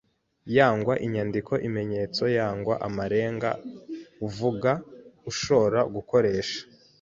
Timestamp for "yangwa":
0.55-0.93, 2.37-2.75